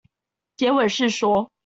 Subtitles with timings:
[0.57, 1.51] 結尾是說